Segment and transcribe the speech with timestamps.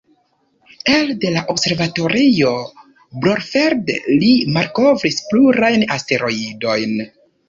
[0.91, 2.53] Elde la Observatorio
[3.25, 6.97] Brorfelde, li malkovris plurajn asteroidojn.